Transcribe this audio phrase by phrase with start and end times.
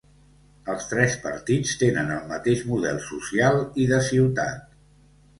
[0.73, 4.65] Els tres partits tenen el mateix model social i de ciutat.